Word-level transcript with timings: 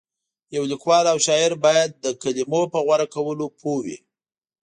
یو 0.55 0.63
لیکوال 0.71 1.05
او 1.11 1.17
شاعر 1.25 1.51
باید 1.65 1.91
د 2.03 2.05
کلمو 2.21 2.61
په 2.73 2.79
غوره 2.85 3.07
کولو 3.13 3.45
پوه 3.59 3.79
وي. 3.85 3.97